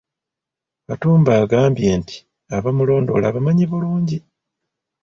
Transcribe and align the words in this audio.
Katumba 0.87 1.31
agambye 1.43 1.89
nti 1.99 2.17
abamulondoola 2.55 3.25
abamanyi 3.27 3.65
bulungi. 3.71 4.17